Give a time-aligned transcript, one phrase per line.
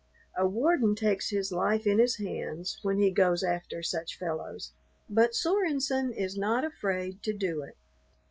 [0.35, 4.71] A warden takes his life in his hands when he goes after such fellows,
[5.07, 7.77] but Sorenson is not afraid to do it.